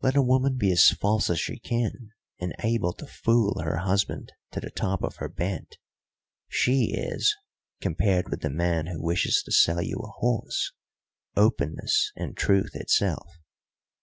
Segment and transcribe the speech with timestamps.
[0.00, 4.32] Let a woman be as false as she can, and able to fool her husband
[4.52, 5.76] to the top of her bent,
[6.48, 7.36] she is,
[7.82, 10.72] compared with the man who wishes to sell you a horse,
[11.36, 13.30] openness and truth itself.